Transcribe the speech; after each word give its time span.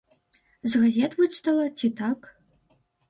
З 0.71 0.81
газет 0.85 1.11
вычытала, 1.19 1.65
ці 1.83 1.93
так? 2.01 2.19